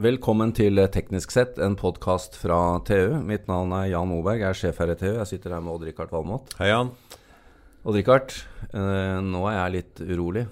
Velkommen 0.00 0.52
til 0.56 0.78
Teknisk 0.94 1.32
sett, 1.34 1.58
en 1.60 1.74
podkast 1.76 2.36
fra 2.40 2.56
TU. 2.88 3.18
Mitt 3.26 3.48
navn 3.50 3.72
er 3.76 3.90
Jan 3.90 4.08
Moberg, 4.08 4.40
jeg 4.40 4.48
er 4.48 4.56
sjef 4.56 4.78
her 4.80 4.92
i 4.94 4.96
TU. 4.96 5.10
Jeg 5.18 5.28
sitter 5.28 5.52
her 5.52 5.60
med 5.64 5.74
Odd-Rikard 5.74 6.12
Valmot. 6.14 6.54
Hei, 6.60 6.70
Jan. 6.70 6.92
Odd-Rikard, 7.84 8.32
eh, 8.72 9.18
nå 9.26 9.42
er 9.50 9.56
jeg 9.58 9.74
litt 9.76 10.00
urolig. 10.06 10.46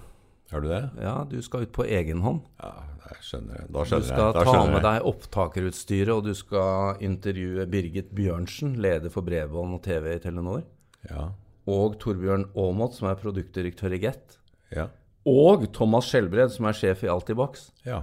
Er 0.53 0.61
du 0.65 0.69
det? 0.69 0.83
Ja, 1.01 1.15
du 1.29 1.39
skal 1.45 1.65
ut 1.65 1.73
på 1.77 1.87
egen 1.87 2.21
hånd. 2.25 2.43
Ja, 2.61 2.75
jeg 3.09 3.25
skjønner. 3.25 3.65
Da 3.69 3.85
Du 3.85 3.89
skjønner 3.89 4.05
jeg. 4.05 4.11
skal 4.11 4.33
Da 4.37 4.45
ta 4.45 4.67
med 4.67 4.75
jeg. 4.75 4.83
deg 4.89 5.09
opptakerutstyret, 5.13 6.13
og 6.19 6.25
du 6.29 6.35
skal 6.35 6.97
intervjue 7.01 7.67
Birgit 7.73 8.13
Bjørnsen, 8.15 8.77
leder 8.77 9.09
for 9.11 9.23
bredbånd 9.23 9.75
og 9.79 9.83
TV 9.83 10.15
i 10.17 10.19
Telenor. 10.19 10.63
Ja, 11.09 11.31
Og 11.69 11.99
Torbjørn 12.01 12.47
Aamodt, 12.57 12.95
som 12.97 13.09
er 13.09 13.15
produktdirektør 13.17 13.93
i 13.95 13.99
Get. 13.99 14.39
ja, 14.75 14.89
Og 15.27 15.71
Thomas 15.73 16.05
Skjelbred, 16.07 16.51
som 16.51 16.65
er 16.67 16.73
sjef 16.73 17.03
i 17.05 17.09
Altibox. 17.09 17.71
ja. 17.87 18.03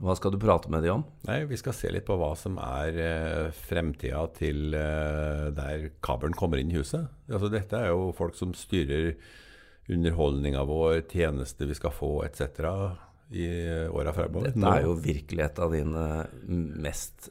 Hva 0.00 0.14
skal 0.16 0.32
du 0.32 0.38
prate 0.40 0.70
med 0.72 0.80
de 0.86 0.88
om? 0.94 1.02
Nei, 1.28 1.42
vi 1.50 1.58
skal 1.60 1.74
se 1.76 1.90
litt 1.92 2.06
på 2.08 2.16
hva 2.16 2.30
som 2.38 2.56
er 2.64 2.96
eh, 3.04 3.50
fremtida 3.68 4.22
til 4.36 4.72
eh, 4.72 5.50
der 5.52 5.90
kabelen 6.00 6.32
kommer 6.36 6.60
inn 6.62 6.72
i 6.72 6.78
huset. 6.78 7.04
Altså, 7.28 7.50
dette 7.52 7.76
er 7.76 7.90
jo 7.92 8.06
folk 8.16 8.38
som 8.38 8.54
styrer 8.56 9.12
underholdninga 9.90 10.62
vår, 10.64 11.02
tjenester 11.10 11.68
vi 11.68 11.76
skal 11.76 11.92
få 11.92 12.10
etc. 12.24 12.62
i 13.36 13.46
åra 13.92 14.14
fremover. 14.16 14.54
Dette 14.54 14.72
er 14.72 14.86
jo 14.86 14.96
virkelig 15.04 15.44
et 15.50 15.60
av 15.66 15.74
dine 15.76 16.06
mest 16.80 17.28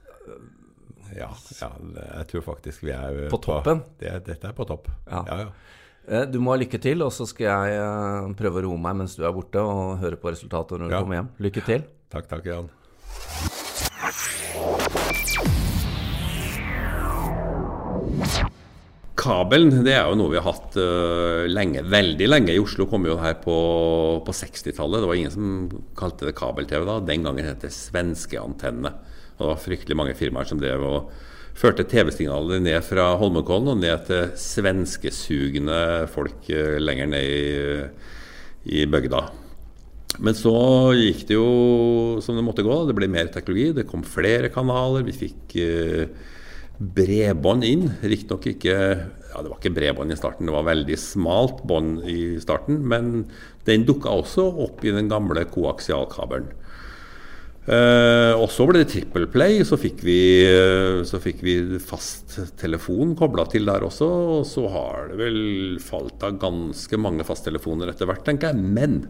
ja, 1.18 1.32
ja, 1.58 1.72
jeg 2.20 2.28
tror 2.30 2.44
faktisk 2.52 2.84
vi 2.86 2.92
er 2.94 3.24
På 3.32 3.40
toppen? 3.42 3.80
det, 3.98 4.12
dette 4.28 4.52
er 4.52 4.54
på 4.54 4.66
topp. 4.70 4.92
Ja. 5.10 5.24
ja, 5.26 5.38
ja. 5.48 5.52
Eh, 6.06 6.26
Du 6.30 6.38
må 6.44 6.54
ha 6.54 6.60
lykke 6.62 6.78
til, 6.82 7.02
og 7.02 7.10
så 7.16 7.26
skal 7.26 7.48
jeg 7.50 7.80
eh, 7.82 8.28
prøve 8.38 8.62
å 8.62 8.68
roe 8.68 8.78
meg 8.82 9.00
mens 9.02 9.16
du 9.18 9.24
er 9.26 9.34
borte, 9.34 9.64
og 9.64 9.98
høre 10.04 10.20
på 10.22 10.30
resultatet 10.36 10.78
når 10.78 10.92
du 10.94 10.98
kommer 11.00 11.18
hjem. 11.20 11.32
Lykke 11.48 11.64
til. 11.66 11.88
Takk, 12.10 12.26
takk, 12.26 12.46
Jan. 12.50 12.70
Kabelen 19.20 19.84
det 19.86 19.94
er 19.94 20.08
jo 20.08 20.16
noe 20.18 20.32
vi 20.32 20.40
har 20.40 20.48
hatt 20.48 20.78
uh, 20.80 21.46
lenge, 21.46 21.84
veldig 21.86 22.30
lenge. 22.32 22.56
I 22.56 22.62
Oslo 22.64 22.88
kom 22.90 23.06
jo 23.06 23.20
her 23.22 23.36
på, 23.44 23.58
på 24.26 24.34
60-tallet. 24.34 25.04
Det 25.04 25.10
var 25.12 25.20
ingen 25.20 25.36
som 25.36 25.52
kalte 26.00 26.26
det 26.26 26.34
kabel-TV 26.40 26.88
da. 26.88 26.96
Den 27.06 27.28
gangen 27.28 27.46
het 27.46 27.62
det 27.62 27.70
svenskeantenne. 27.76 28.94
Og 29.38 29.44
det 29.44 29.52
var 29.52 29.62
fryktelig 29.68 29.98
mange 30.00 30.16
firmaer 30.18 30.50
som 30.50 30.62
drev 30.62 30.86
og 30.88 31.12
førte 31.60 31.86
TV-signaler 31.92 32.64
ned 32.64 32.80
fra 32.88 33.12
Holmenkollen 33.22 33.76
og 33.76 33.84
ned 33.84 34.10
til 34.10 34.34
svenskesugne 34.48 35.78
folk 36.10 36.50
uh, 36.50 36.80
lenger 36.82 37.14
ned 37.14 37.30
i, 37.30 38.82
i 38.82 38.88
bygda. 38.90 39.22
Men 40.18 40.36
så 40.36 40.56
gikk 40.98 41.28
det 41.30 41.38
jo 41.38 42.18
som 42.26 42.36
det 42.36 42.44
måtte 42.44 42.66
gå. 42.66 42.82
Det 42.88 42.98
ble 42.98 43.08
mer 43.12 43.30
teknologi. 43.32 43.70
Det 43.78 43.88
kom 43.88 44.02
flere 44.04 44.50
kanaler. 44.52 45.06
Vi 45.06 45.16
fikk 45.16 45.56
eh, 45.62 46.10
bredbånd 46.80 47.68
inn. 47.68 47.86
Riktignok 48.02 48.48
ikke 48.56 48.76
ja, 48.76 49.44
Det 49.44 49.52
var 49.52 49.60
ikke 49.60 49.76
bredbånd 49.76 50.12
i 50.12 50.18
starten, 50.18 50.48
det 50.50 50.56
var 50.56 50.66
veldig 50.66 50.96
smalt 50.98 51.62
bånd 51.70 52.08
i 52.10 52.40
starten. 52.42 52.82
Men 52.90 53.28
den 53.68 53.86
dukka 53.88 54.16
også 54.24 54.48
opp 54.66 54.82
i 54.84 54.96
den 54.96 55.12
gamle 55.12 55.46
koaksialkabelen. 55.52 56.50
Eh, 57.70 58.34
og 58.34 58.48
så 58.50 58.66
ble 58.66 58.82
det 58.82 58.90
trippel 58.96 59.28
play. 59.30 59.62
Så 59.68 59.78
fikk 59.78 60.02
vi, 60.08 60.20
eh, 60.50 61.04
så 61.06 61.22
fikk 61.22 61.44
vi 61.46 61.56
fast 61.84 62.40
telefon 62.58 63.14
kobla 63.20 63.46
til 63.52 63.70
der 63.70 63.86
også. 63.86 64.10
Og 64.40 64.48
så 64.50 64.66
har 64.74 65.12
det 65.12 65.20
vel 65.22 65.42
falt 65.84 66.24
av 66.26 66.40
ganske 66.42 66.98
mange 66.98 67.28
fasttelefoner 67.28 67.94
etter 67.94 68.10
hvert, 68.10 68.26
tenker 68.26 68.50
jeg. 68.50 68.64
Men 68.80 69.04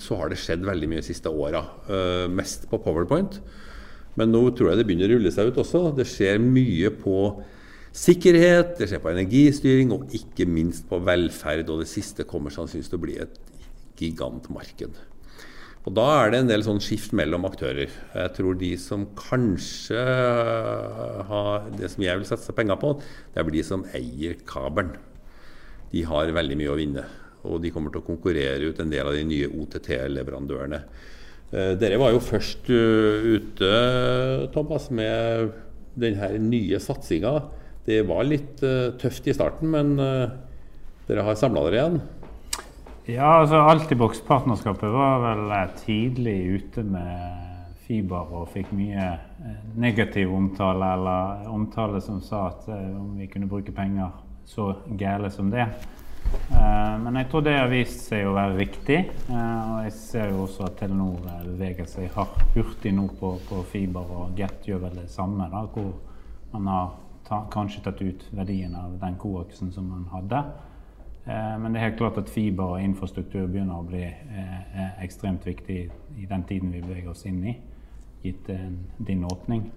så 0.00 0.16
har 0.16 0.30
det 0.32 0.40
skjedd 0.40 0.64
veldig 0.64 0.88
mye 0.88 1.02
de 1.02 1.08
siste 1.10 1.28
åra. 1.28 1.60
Eh, 1.90 2.26
mest 2.32 2.66
på 2.70 2.80
Powerpoint. 2.80 3.40
Men 4.18 4.32
nå 4.32 4.42
tror 4.56 4.72
jeg 4.72 4.80
det 4.80 4.86
begynner 4.88 5.12
å 5.12 5.18
rulle 5.18 5.32
seg 5.34 5.50
ut 5.50 5.60
også. 5.62 5.90
Det 5.96 6.06
skjer 6.08 6.40
mye 6.42 6.90
på 6.96 7.18
sikkerhet, 7.96 8.76
det 8.78 8.88
skjer 8.90 9.02
på 9.02 9.12
energistyring 9.12 9.92
og 9.94 10.10
ikke 10.16 10.46
minst 10.48 10.88
på 10.90 11.00
velferd. 11.04 11.68
Og 11.68 11.84
det 11.84 11.90
siste 11.92 12.26
kommer 12.28 12.54
sannsynligvis 12.54 12.90
til 12.92 13.00
å 13.00 13.04
bli 13.04 13.20
et 13.20 13.38
gigantmarked. 14.00 14.98
Og 15.88 15.94
da 15.96 16.06
er 16.20 16.32
det 16.32 16.40
en 16.42 16.50
del 16.50 16.64
sånn 16.64 16.80
skift 16.84 17.14
mellom 17.16 17.46
aktører. 17.48 17.88
Jeg 17.88 18.32
tror 18.36 18.58
de 18.60 18.74
som 18.80 19.06
kanskje 19.16 20.00
har 21.30 21.70
det 21.72 21.88
som 21.92 22.04
jeg 22.04 22.20
vil 22.20 22.28
satse 22.28 22.52
penger 22.56 22.76
på, 22.80 22.92
det 23.32 23.44
blir 23.46 23.60
de 23.60 23.64
som 23.64 23.86
eier 23.96 24.36
kabelen. 24.48 24.98
De 25.90 26.04
har 26.06 26.36
veldig 26.36 26.58
mye 26.60 26.70
å 26.70 26.76
vinne. 26.78 27.06
Og 27.48 27.60
de 27.62 27.70
kommer 27.72 27.92
til 27.92 28.02
å 28.02 28.06
konkurrere 28.06 28.68
ut 28.68 28.80
en 28.82 28.92
del 28.92 29.08
av 29.08 29.16
de 29.16 29.24
nye 29.24 29.48
OTT-leverandørene. 29.48 30.82
Eh, 31.50 31.72
Dere 31.80 31.98
var 31.98 32.12
jo 32.14 32.22
først 32.22 32.70
eh, 32.70 33.26
ute, 33.34 33.70
Thomas, 34.54 34.86
med 34.94 35.50
denne 35.98 36.30
nye 36.44 36.78
satsinga. 36.82 37.34
Det 37.86 38.04
var 38.06 38.28
litt 38.28 38.62
eh, 38.62 38.92
tøft 39.00 39.26
i 39.26 39.34
starten, 39.34 39.72
men 39.72 39.96
dere 41.08 41.26
har 41.26 41.38
samla 41.38 41.64
dere 41.66 41.80
igjen. 41.80 42.00
Ja, 43.10 43.40
altså 43.40 43.64
Altibox-partnerskapet 43.66 44.92
var 44.94 45.24
vel 45.24 45.48
tidlig 45.80 46.36
ute 46.60 46.84
med 46.86 47.72
fiber 47.88 48.28
og 48.38 48.52
fikk 48.52 48.70
mye 48.76 49.08
negativ 49.80 50.30
omtale, 50.30 50.92
eller 50.94 51.48
omtale 51.50 51.98
som 52.04 52.20
sa 52.22 52.44
at 52.52 52.68
om 52.70 53.16
vi 53.18 53.26
kunne 53.32 53.50
bruke 53.50 53.74
penger 53.74 54.12
så 54.46 54.68
gæle 55.00 55.32
som 55.34 55.50
det. 55.50 55.66
Eh, 56.50 56.98
Men 57.00 57.14
jeg 57.16 57.28
tror 57.30 57.42
det 57.42 57.56
har 57.58 57.68
vist 57.70 58.04
seg 58.06 58.26
å 58.26 58.34
være 58.36 58.56
riktig. 58.58 58.98
eh, 59.30 59.72
Og 59.72 59.84
jeg 59.84 59.92
ser 59.92 60.30
jo 60.30 60.44
også 60.44 60.66
at 60.66 60.76
Telenor 60.78 61.18
eh, 61.26 61.44
beveger 61.46 61.86
seg 61.90 62.10
hurtig 62.54 62.92
nå 62.94 63.08
på, 63.20 63.32
på 63.48 63.62
fiber, 63.72 64.00
og 64.10 64.36
Get 64.38 64.66
gjør 64.68 64.84
vel 64.86 64.98
det 65.02 65.10
samme. 65.10 65.48
da, 65.50 65.64
Hvor 65.74 65.92
man 66.52 66.66
har 66.66 66.90
ta, 67.24 67.44
kanskje 67.50 67.82
tatt 67.84 68.02
ut 68.02 68.26
verdien 68.32 68.74
av 68.74 68.98
den 69.00 69.16
koaksen 69.16 69.72
som 69.72 69.88
man 69.88 70.06
hadde. 70.12 70.44
Men 71.26 71.72
det 71.72 71.78
er 71.78 71.84
helt 71.90 71.98
klart 71.98 72.16
at 72.18 72.30
fiber 72.32 72.64
og 72.74 72.82
infrastruktur 72.82 73.44
begynner 73.46 73.76
å 73.76 73.84
bli 73.86 74.00
ekstremt 75.04 75.44
viktig 75.46 75.76
i 76.18 76.24
den 76.26 76.42
tiden 76.48 76.72
vi 76.72 76.80
beveger 76.80 77.10
oss 77.12 77.26
inn 77.28 77.44
i, 77.46 77.52
gitt 78.24 78.48
din 78.98 79.22
åpning. 79.28 79.70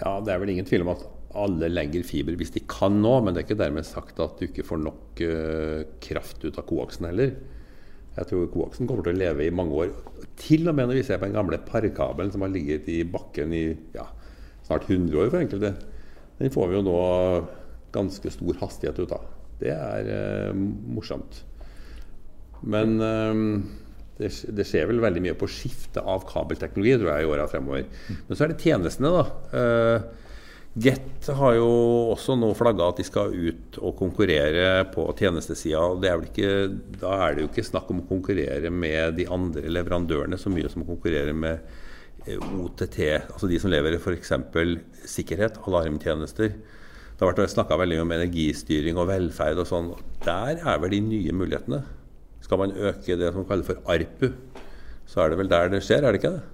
Ja, 0.00 0.18
Det 0.20 0.32
er 0.32 0.38
vel 0.40 0.48
ingen 0.56 0.64
tvil 0.66 0.82
om 0.82 0.88
at 0.96 1.04
alle 1.36 1.68
legger 1.68 2.06
fiber 2.06 2.36
hvis 2.40 2.54
de 2.54 2.62
kan 2.70 2.94
nå, 3.02 3.18
men 3.20 3.34
det 3.34 3.42
er 3.42 3.48
ikke 3.48 3.60
dermed 3.60 3.86
sagt 3.86 4.20
at 4.22 4.38
du 4.40 4.46
ikke 4.46 4.64
får 4.66 4.80
nok 4.80 5.22
uh, 5.28 5.80
kraft 6.04 6.44
ut 6.46 6.56
av 6.56 6.66
koaksen 6.68 7.08
heller. 7.10 7.34
Jeg 8.18 8.30
tror 8.30 8.48
koaksen 8.50 8.88
kommer 8.88 9.04
til 9.06 9.14
å 9.14 9.20
leve 9.20 9.46
i 9.46 9.54
mange 9.54 9.76
år. 9.84 9.92
Til 10.40 10.66
og 10.70 10.74
med 10.74 10.88
når 10.88 11.00
vi 11.00 11.04
ser 11.06 11.20
på 11.20 11.28
den 11.28 11.36
gamle 11.36 11.60
parkabelen 11.68 12.32
som 12.34 12.42
har 12.42 12.52
ligget 12.54 12.88
i 12.90 13.02
bakken 13.06 13.52
i 13.54 13.64
ja, 13.94 14.08
snart 14.66 14.88
100 14.88 15.20
år 15.20 15.28
for 15.30 15.42
enkelte. 15.42 15.74
Den 16.40 16.54
får 16.54 16.70
vi 16.70 16.78
jo 16.78 16.86
nå 16.86 16.96
ganske 17.94 18.32
stor 18.32 18.58
hastighet 18.62 18.98
ut 19.04 19.14
av. 19.14 19.28
Det 19.60 19.74
er 19.74 20.08
uh, 20.08 20.64
morsomt. 20.96 21.42
Men 22.64 22.96
uh, 22.98 23.60
det, 24.18 24.32
det 24.56 24.66
skjer 24.66 24.88
vel 24.90 25.04
veldig 25.04 25.22
mye 25.28 25.36
på 25.38 25.50
skifte 25.52 26.02
av 26.02 26.24
kabelteknologi 26.26 26.96
tror 26.96 27.12
jeg, 27.12 27.26
i 27.26 27.30
åra 27.36 27.46
fremover. 27.52 27.84
Men 28.16 28.32
så 28.32 28.46
er 28.46 28.54
det 28.54 28.64
tjenestene, 28.64 29.12
da. 29.14 30.24
Get 30.78 31.26
har 31.34 31.56
jo 31.58 31.68
også 32.14 32.36
nå 32.38 32.52
flagga 32.56 32.86
at 32.88 33.00
de 33.00 33.04
skal 33.06 33.34
ut 33.34 33.78
og 33.82 33.96
konkurrere 33.98 34.84
på 34.92 35.04
tjenestesida. 35.18 35.82
Da 35.98 37.12
er 37.16 37.34
det 37.34 37.44
jo 37.44 37.48
ikke 37.50 37.66
snakk 37.66 37.90
om 37.92 38.02
å 38.02 38.08
konkurrere 38.08 38.70
med 38.70 39.18
de 39.18 39.26
andre 39.32 39.68
leverandørene 39.72 40.38
så 40.40 40.52
mye 40.52 40.70
som 40.70 40.84
å 40.84 40.88
konkurrere 40.88 41.34
med 41.36 41.64
eh, 42.26 42.38
OTT, 42.38 43.00
altså 43.26 43.50
de 43.50 43.58
som 43.60 43.72
leverer 43.72 43.98
f.eks. 43.98 44.32
sikkerhet, 45.10 45.58
alarmtjenester. 45.66 46.54
Det 46.54 47.26
har 47.26 47.32
vært 47.32 47.50
snakka 47.50 47.80
veldig 47.80 47.98
mye 47.98 48.06
om 48.06 48.14
energistyring 48.20 49.00
og 49.00 49.08
velferd 49.10 49.58
og 49.58 49.66
sånn. 49.68 49.88
Der 50.24 50.62
er 50.62 50.78
vel 50.84 50.94
de 50.94 51.02
nye 51.02 51.34
mulighetene. 51.34 51.82
Skal 52.44 52.62
man 52.62 52.76
øke 52.76 53.18
det 53.18 53.32
som 53.34 53.48
kalles 53.48 53.66
for 53.66 53.82
ARPU, 53.90 54.30
så 55.08 55.24
er 55.24 55.32
det 55.32 55.40
vel 55.40 55.50
der 55.50 55.72
det 55.74 55.82
skjer, 55.82 56.06
er 56.06 56.14
det 56.14 56.22
ikke 56.22 56.36
det? 56.38 56.46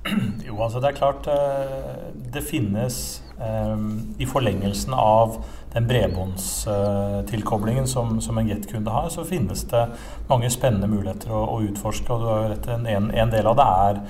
Jo, 0.46 0.54
altså 0.64 0.80
det 0.80 0.92
er 0.92 0.96
klart 0.96 1.26
eh, 1.28 2.06
det 2.32 2.40
finnes 2.46 3.20
I 3.40 4.26
forlengelsen 4.28 4.94
av 4.94 5.44
den 5.72 5.86
bredbåndstilkoblingen 5.86 7.86
som, 7.88 8.20
som 8.20 8.38
en 8.38 8.48
Get-kunde 8.48 8.90
har, 8.90 9.08
så 9.08 9.24
finnes 9.24 9.62
det 9.70 9.86
mange 10.28 10.50
spennende 10.50 10.88
muligheter 10.90 11.30
å, 11.32 11.44
å 11.54 11.60
utforske. 11.62 12.12
og 12.12 12.20
du 12.20 12.26
har 12.26 12.48
rett, 12.50 12.68
en, 12.68 13.10
en 13.10 13.30
del 13.32 13.46
av 13.46 13.56
det 13.56 13.66
er 13.84 14.00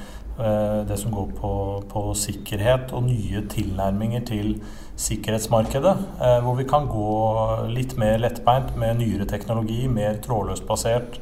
eh, 0.40 0.80
det 0.88 0.98
som 0.98 1.12
går 1.12 1.26
på, 1.36 1.52
på 1.92 2.14
sikkerhet 2.16 2.92
og 2.96 3.04
nye 3.10 3.44
tilnærminger 3.52 4.24
til 4.32 4.56
sikkerhetsmarkedet. 4.96 5.94
eh, 6.20 6.40
Hvor 6.46 6.56
vi 6.56 6.64
kan 6.64 6.88
gå 6.88 7.68
litt 7.76 7.96
mer 8.00 8.18
lettbeint 8.24 8.72
med 8.80 8.96
nyere 9.04 9.28
teknologi, 9.28 9.84
mer 9.88 10.16
trådløst 10.24 10.66
basert. 10.66 11.20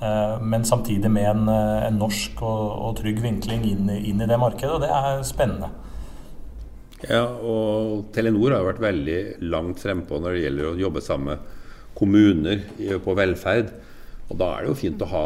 Eh, 0.00 0.38
Men 0.40 0.64
samtidig 0.64 1.10
med 1.10 1.30
en, 1.34 1.48
en 1.50 1.98
norsk 1.98 2.42
og, 2.42 2.70
og 2.88 2.96
trygg 3.02 3.20
vinkling 3.26 3.66
inn, 3.66 3.90
inn 3.90 4.22
i 4.22 4.30
det 4.30 4.38
markedet. 4.38 4.74
Og 4.78 4.82
det 4.86 4.94
er 4.94 5.22
spennende. 5.26 5.68
Ja, 7.08 7.24
og 7.24 8.10
Telenor 8.12 8.52
har 8.52 8.66
vært 8.66 8.82
veldig 8.82 9.20
langt 9.48 9.80
frempå 9.80 10.18
når 10.20 10.36
det 10.36 10.42
gjelder 10.44 10.68
å 10.68 10.78
jobbe 10.80 11.04
sammen 11.04 11.32
med 11.32 11.46
kommuner 11.96 12.64
på 13.04 13.14
velferd 13.18 13.72
Og 14.30 14.36
da 14.38 14.50
er 14.54 14.62
det 14.62 14.70
jo 14.70 14.78
fint 14.78 15.00
å 15.02 15.08
ha 15.10 15.22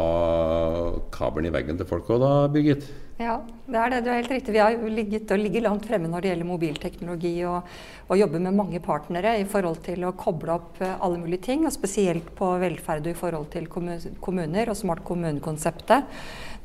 kabelen 1.13 1.51
i 1.51 1.53
veggen 1.53 1.77
til 1.77 1.87
folk 1.89 2.07
òg, 2.15 2.23
da, 2.23 2.31
Birgit? 2.51 2.87
Ja, 3.15 3.37
det 3.71 3.79
er 3.79 3.93
det. 3.93 3.99
Du 4.03 4.09
er 4.11 4.17
helt 4.17 4.31
riktig. 4.33 4.51
Vi 4.51 4.59
har 4.59 4.73
ligget 4.91 5.29
og 5.31 5.39
ligger 5.39 5.63
langt 5.63 5.85
fremme 5.87 6.09
når 6.11 6.25
det 6.25 6.31
gjelder 6.33 6.49
mobilteknologi, 6.49 7.31
og, 7.47 7.69
og 8.09 8.19
jobber 8.19 8.43
med 8.43 8.57
mange 8.57 8.81
partnere 8.83 9.37
i 9.39 9.45
forhold 9.47 9.79
til 9.85 10.03
å 10.03 10.11
koble 10.19 10.57
opp 10.57 10.81
eh, 10.83 10.97
alle 10.99 11.21
mulige 11.21 11.45
ting, 11.47 11.63
og 11.63 11.71
spesielt 11.71 12.27
på 12.35 12.49
velferd 12.59 13.07
og 13.07 13.13
i 13.13 13.19
forhold 13.21 13.47
til 13.53 13.69
kommuner 13.71 14.73
og 14.73 14.75
smart 14.75 15.05
kommunekonseptet. 15.07 16.11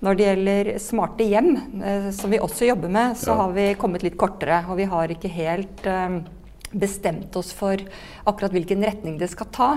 Når 0.01 0.17
det 0.17 0.27
gjelder 0.27 0.69
smarte 0.81 1.25
hjem, 1.29 1.51
eh, 1.85 2.09
som 2.17 2.33
vi 2.33 2.41
også 2.41 2.71
jobber 2.71 2.93
med, 2.93 3.19
så 3.21 3.35
ja. 3.35 3.41
har 3.43 3.51
vi 3.57 3.67
kommet 3.81 4.05
litt 4.07 4.17
kortere. 4.21 4.63
Og 4.73 4.79
vi 4.81 4.89
har 4.89 5.13
ikke 5.13 5.33
helt 5.35 5.85
eh, 5.89 6.21
bestemt 6.73 7.37
oss 7.37 7.53
for 7.57 7.83
akkurat 8.25 8.55
hvilken 8.55 8.85
retning 8.87 9.19
det 9.21 9.29
skal 9.35 9.51
ta. 9.53 9.71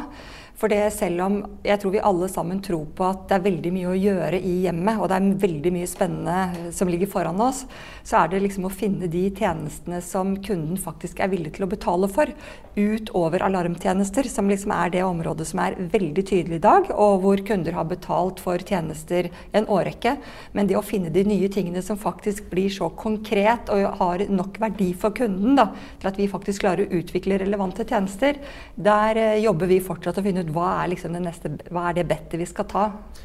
For 0.59 0.71
det 0.71 0.81
selv 0.95 1.23
om 1.25 1.37
jeg 1.65 1.79
tror 1.81 1.91
vi 1.95 2.01
alle 2.05 2.27
sammen 2.31 2.61
tror 2.63 2.85
på 2.95 3.07
at 3.07 3.25
det 3.29 3.35
er 3.35 3.45
veldig 3.47 3.71
mye 3.73 3.89
å 3.89 3.97
gjøre 3.97 4.39
i 4.39 4.53
hjemmet, 4.67 4.99
og 5.01 5.09
det 5.09 5.17
er 5.17 5.41
veldig 5.43 5.71
mye 5.75 5.89
spennende 5.89 6.69
som 6.75 6.91
ligger 6.91 7.09
foran 7.09 7.41
oss, 7.41 7.63
så 8.05 8.21
er 8.21 8.31
det 8.31 8.43
liksom 8.45 8.67
å 8.69 8.73
finne 8.73 9.09
de 9.11 9.25
tjenestene 9.33 9.99
som 10.05 10.35
kunden 10.45 10.77
faktisk 10.79 11.23
er 11.23 11.31
villig 11.33 11.55
til 11.55 11.65
å 11.65 11.71
betale 11.71 12.09
for, 12.11 12.29
utover 12.77 13.43
alarmtjenester, 13.45 14.29
som 14.29 14.47
liksom 14.49 14.71
er 14.73 14.93
det 14.93 15.03
området 15.05 15.45
som 15.49 15.61
er 15.61 15.75
veldig 15.77 16.25
tydelig 16.29 16.61
i 16.61 16.63
dag, 16.63 16.89
og 16.93 17.19
hvor 17.25 17.43
kunder 17.45 17.75
har 17.77 17.89
betalt 17.89 18.41
for 18.43 18.61
tjenester 18.61 19.29
en 19.53 19.67
årrekke. 19.69 20.15
Men 20.53 20.69
det 20.69 20.77
å 20.79 20.85
finne 20.85 21.11
de 21.13 21.25
nye 21.27 21.49
tingene 21.53 21.83
som 21.85 21.99
faktisk 21.99 22.47
blir 22.53 22.71
så 22.73 22.89
konkret 22.97 23.69
og 23.73 23.99
har 23.99 24.25
nok 24.29 24.61
verdi 24.61 24.91
for 24.97 25.15
kunden 25.17 25.57
da, 25.59 25.69
til 26.01 26.11
at 26.11 26.21
vi 26.21 26.29
faktisk 26.31 26.63
klarer 26.65 26.87
å 26.87 27.01
utvikle 27.01 27.41
relevante 27.41 27.85
tjenester, 27.89 28.39
der 28.75 29.19
eh, 29.21 29.41
jobber 29.43 29.69
vi 29.69 29.81
fortsatt 29.83 30.21
å 30.21 30.25
finne 30.25 30.42
ut 30.43 30.51
hva 30.55 30.67
er, 30.81 30.91
liksom 30.93 31.15
det, 31.15 31.23
neste, 31.25 31.53
hva 31.73 31.87
er 31.89 31.99
det 31.99 32.07
bettet 32.11 32.37
vi 32.41 32.49
skal 32.49 32.67
ta. 32.69 32.83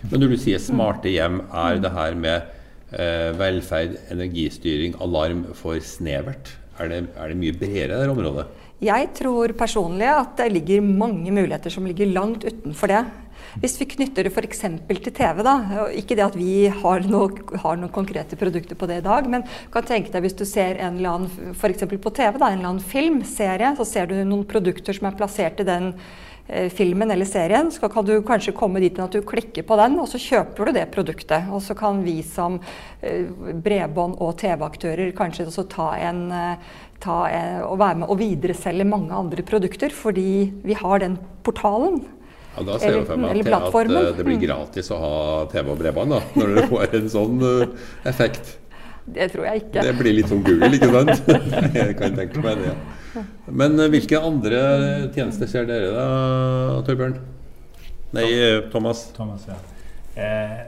Men 0.08 0.22
når 0.22 0.34
du 0.34 0.38
sier 0.40 0.62
smarte 0.62 1.12
hjem, 1.12 1.42
er 1.66 1.82
det 1.82 1.92
her 1.94 2.16
med 2.18 2.48
eh, 2.92 3.28
velferd, 3.38 3.98
energistyring, 4.14 4.96
alarm 5.04 5.44
for 5.58 5.80
snevert? 5.84 6.54
Er 6.78 6.90
det, 6.92 7.04
er 7.18 7.32
det 7.32 7.38
mye 7.40 7.56
bredere 7.58 7.98
i 7.98 8.06
det 8.06 8.14
området? 8.14 8.48
Jeg 8.78 9.08
tror 9.18 9.50
personlig 9.58 10.06
at 10.06 10.36
det 10.38 10.52
ligger 10.54 10.84
mange 10.86 11.32
muligheter 11.34 11.72
som 11.74 11.86
ligger 11.88 12.12
langt 12.14 12.44
utenfor 12.46 12.92
det. 12.92 13.00
Hvis 13.58 13.74
vi 13.80 13.88
knytter 13.90 14.26
det 14.26 14.30
f.eks. 14.30 14.60
til 14.86 15.14
TV, 15.14 15.40
da, 15.42 15.54
ikke 15.96 16.14
det 16.18 16.26
at 16.26 16.36
vi 16.38 16.68
har, 16.70 17.06
noe, 17.10 17.42
har, 17.62 17.78
noen 17.80 17.90
konkrete 17.94 18.38
produkter 18.38 18.78
på 18.78 18.86
det 18.86 19.00
i 19.00 19.06
dag, 19.06 19.26
men 19.30 19.42
du 19.42 19.72
kan 19.74 19.86
tenke 19.88 20.12
deg 20.14 20.22
hvis 20.22 20.36
du 20.38 20.44
ser 20.46 20.78
en 20.78 21.00
eller 21.00 21.16
annen 21.16 21.54
f.eks. 21.56 21.86
på 21.88 22.14
TV, 22.14 22.38
da, 22.38 22.52
en 22.52 22.60
eller 22.60 22.70
annen 22.74 22.84
filmserie, 22.84 23.72
så 23.78 23.86
ser 23.88 24.10
du 24.10 24.14
noen 24.20 24.46
produkter 24.46 24.94
som 24.94 25.10
er 25.10 25.18
plassert 25.18 25.62
i 25.62 25.66
den 25.66 25.90
filmen 26.72 27.10
eller 27.10 27.28
serien, 27.28 27.70
så 27.72 27.88
kan 27.92 28.06
du 28.08 28.14
kanskje 28.24 28.54
komme 28.56 28.80
dit 28.80 28.98
at 28.98 29.12
du 29.12 29.20
klikker 29.26 29.66
på 29.68 29.76
den, 29.76 29.98
og 30.00 30.08
så 30.08 30.20
kjøper 30.20 30.68
du 30.68 30.76
det 30.78 30.86
produktet. 30.94 31.48
Og 31.52 31.60
så 31.64 31.76
kan 31.76 32.00
vi 32.04 32.22
som 32.24 32.56
eh, 33.02 33.28
bredbånd- 33.64 34.16
og 34.24 34.36
TV-aktører 34.40 35.12
kanskje 35.16 35.48
også 35.50 35.66
ta 35.68 35.90
en, 36.08 36.22
eh, 36.32 36.76
ta 37.04 37.18
en, 37.28 37.64
og 37.68 37.76
være 37.82 38.02
med 38.02 38.08
og 38.08 38.20
videreselge 38.22 38.86
mange 38.88 39.12
andre 39.12 39.44
produkter, 39.44 39.92
fordi 39.92 40.48
vi 40.64 40.78
har 40.78 41.04
den 41.04 41.18
portalen. 41.44 42.00
Ja, 42.56 42.64
Da 42.64 42.78
ser 42.80 42.96
jeg 42.96 43.06
for 43.06 43.20
meg 43.20 43.44
at, 43.44 43.74
at 43.76 44.16
det 44.16 44.24
blir 44.24 44.40
mm. 44.40 44.46
gratis 44.48 44.88
å 44.90 45.02
ha 45.02 45.16
TV 45.52 45.68
og 45.74 45.82
bredbånd, 45.82 46.16
da, 46.16 46.22
når 46.34 46.54
dere 46.54 46.70
får 46.72 46.96
en 46.98 47.12
sånn 47.12 47.44
effekt. 48.08 48.56
Det 49.08 49.28
tror 49.32 49.46
jeg 49.48 49.66
ikke. 49.66 49.84
Det 49.84 49.92
blir 50.00 50.16
litt 50.16 50.32
sånn 50.32 50.42
Google, 50.44 50.72
ikke 50.76 50.90
sant? 50.92 51.28
jeg 51.80 51.98
kan 52.00 52.16
tenke 52.16 52.42
meg 52.44 52.64
det. 52.64 52.72
Ja. 52.72 52.97
Men 53.46 53.78
eh, 53.80 53.90
hvilke 53.92 54.20
andre 54.20 54.62
tjenester 55.14 55.50
ser 55.50 55.68
dere 55.68 55.92
da, 55.94 56.08
Torbjørn? 56.86 57.18
Nei, 58.16 58.26
eh, 58.32 58.58
Thomas. 58.72 59.06
Thomas 59.16 59.46
ja. 59.48 59.58
Eh, 60.18 60.58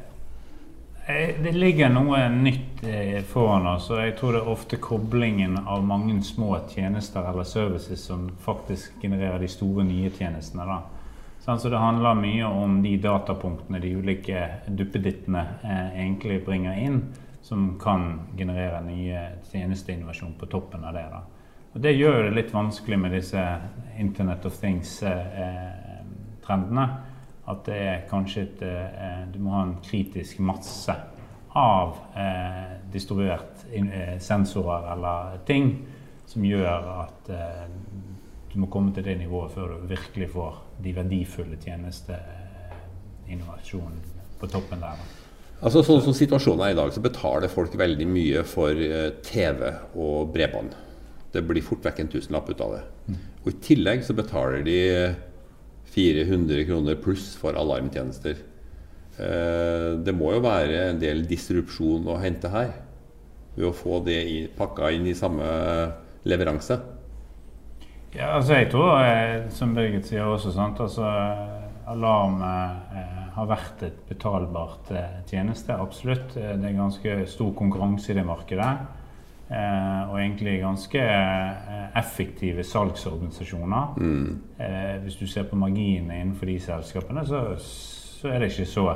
eh, 1.06 1.34
det 1.42 1.52
ligger 1.56 1.92
noe 1.92 2.22
nytt 2.34 2.84
foran 3.32 3.66
oss, 3.74 3.90
og 3.90 4.00
jeg 4.04 4.14
tror 4.18 4.36
det 4.36 4.40
er 4.44 4.54
ofte 4.54 4.78
koblingen 4.80 5.58
av 5.66 5.84
mange 5.84 6.20
små 6.24 6.54
tjenester 6.70 7.26
eller 7.28 7.44
services 7.48 8.04
som 8.08 8.28
faktisk 8.44 9.02
genererer 9.02 9.38
de 9.40 9.48
store 9.48 9.84
nye 9.84 10.12
tjenestene. 10.14 10.66
da. 10.68 10.80
Sånn, 11.40 11.58
så 11.58 11.70
Det 11.72 11.80
handler 11.80 12.14
mye 12.14 12.44
om 12.46 12.82
de 12.82 12.96
datapunktene 13.00 13.80
de 13.80 13.94
ulike 13.96 14.42
duppedittene 14.68 15.44
eh, 15.64 16.00
egentlig 16.04 16.44
bringer 16.44 16.76
inn, 16.76 17.00
som 17.42 17.78
kan 17.80 18.20
generere 18.36 18.82
nye 18.84 19.22
tjenesteinnovasjon 19.50 20.36
på 20.38 20.46
toppen 20.52 20.84
av 20.84 20.94
det. 20.94 21.06
da. 21.10 21.22
Og 21.74 21.80
Det 21.80 21.92
gjør 21.94 22.22
det 22.26 22.32
litt 22.34 22.54
vanskelig 22.54 22.98
med 22.98 23.12
disse 23.14 23.60
Internet 24.00 24.46
of 24.46 24.58
Things-trendene. 24.58 26.82
Eh, 26.82 26.90
at 27.50 27.64
det 27.66 27.78
er 27.82 28.06
kanskje 28.10 28.42
et 28.44 28.62
eh, 28.62 29.24
Du 29.32 29.38
må 29.42 29.50
ha 29.56 29.62
en 29.66 29.78
kritisk 29.82 30.38
masse 30.44 30.94
av 31.58 31.96
eh, 32.14 32.78
distribuert 32.92 33.64
eh, 33.74 34.18
sensorer 34.22 34.92
eller 34.92 35.38
ting 35.46 35.86
som 36.30 36.44
gjør 36.46 36.84
at 37.00 37.28
eh, 37.34 37.66
du 38.52 38.58
må 38.62 38.66
komme 38.70 38.92
til 38.94 39.04
det 39.06 39.16
nivået 39.18 39.52
før 39.54 39.66
du 39.74 39.78
virkelig 39.90 40.28
får 40.34 40.54
de 40.82 40.90
verdifulle 40.94 41.56
tjenesteinnovasjonene 41.62 44.00
på 44.40 44.46
toppen 44.50 44.80
der. 44.82 44.96
Altså 45.60 45.82
Sånn 45.84 46.00
som 46.04 46.14
situasjonen 46.16 46.62
er 46.64 46.70
i 46.72 46.78
dag, 46.78 46.92
så 46.94 47.00
betaler 47.04 47.48
folk 47.52 47.78
veldig 47.78 48.06
mye 48.08 48.44
for 48.48 48.70
eh, 48.70 49.10
TV 49.26 49.60
og 49.98 50.32
bredbånd. 50.34 50.70
Det 51.30 51.42
blir 51.46 51.64
fort 51.64 51.84
vekk 51.86 52.02
en 52.02 52.12
tusenlapp 52.12 52.50
ut 52.50 52.62
av 52.64 52.76
det. 52.76 52.84
Mm. 53.08 53.18
Og 53.44 53.50
I 53.52 53.58
tillegg 53.64 54.04
så 54.06 54.16
betaler 54.18 54.64
de 54.66 54.78
400 55.94 56.64
kroner 56.68 56.98
pluss 57.02 57.32
for 57.38 57.58
alarmtjenester. 57.58 58.38
Eh, 59.20 59.88
det 60.02 60.14
må 60.16 60.34
jo 60.36 60.44
være 60.44 60.86
en 60.90 61.02
del 61.02 61.24
disrupsjon 61.28 62.08
å 62.10 62.18
hente 62.22 62.50
her, 62.52 62.72
ved 63.56 63.68
å 63.70 63.74
få 63.74 64.00
det 64.06 64.20
i, 64.26 64.38
pakka 64.56 64.92
inn 64.94 65.08
i 65.10 65.16
samme 65.18 65.46
leveranse. 66.28 66.78
Ja, 68.14 68.32
altså 68.36 68.56
jeg 68.58 68.70
tror, 68.72 68.96
eh, 69.04 69.48
som 69.54 69.74
Birgit 69.74 70.08
sier 70.08 70.26
også, 70.26 70.50
sant? 70.54 70.80
Altså, 70.82 71.06
alarm 71.90 72.40
eh, 72.42 73.10
har 73.36 73.50
vært 73.50 73.84
et 73.86 74.00
betalbart 74.08 74.90
eh, 74.94 75.20
tjeneste. 75.30 75.76
Absolutt. 75.78 76.34
Det 76.34 76.66
er 76.66 76.74
ganske 76.78 77.20
stor 77.30 77.52
konkurranse 77.58 78.10
i 78.10 78.18
det 78.18 78.26
markedet. 78.26 78.72
Eh, 79.50 80.10
og 80.10 80.20
egentlig 80.20 80.60
ganske 80.62 81.00
eh, 81.02 81.86
effektive 81.98 82.62
salgsorganisasjoner. 82.64 83.94
Mm. 83.96 84.42
Eh, 84.58 85.02
hvis 85.02 85.16
du 85.16 85.26
ser 85.26 85.48
på 85.50 85.58
marginene 85.58 86.20
innenfor 86.20 86.46
de 86.46 86.60
selskapene, 86.60 87.24
så, 87.26 87.40
så 87.58 88.28
er 88.30 88.38
det 88.38 88.52
ikke 88.52 88.68
så 88.70 88.86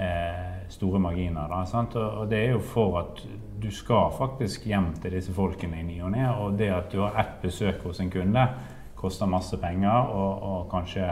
eh, 0.00 0.62
store 0.72 0.98
marginer. 0.98 1.48
Da, 1.48 1.84
og, 2.00 2.30
det 2.30 2.38
er 2.38 2.50
jo 2.54 2.62
for 2.64 2.98
at 3.02 3.20
du 3.62 3.70
skal 3.70 4.14
faktisk 4.16 4.66
hjem 4.66 4.94
til 5.02 5.12
disse 5.12 5.32
folkene 5.32 5.80
i 5.80 5.86
ny 5.86 6.00
og 6.02 6.14
ne. 6.16 6.24
Og 6.30 6.58
det 6.58 6.70
at 6.72 6.92
du 6.92 7.02
har 7.02 7.18
ett 7.20 7.42
besøk 7.42 7.84
hos 7.84 8.00
en 8.00 8.10
kunde, 8.10 8.46
koster 8.96 9.26
masse 9.26 9.58
penger, 9.60 10.08
og, 10.14 10.42
og 10.42 10.70
kanskje 10.70 11.08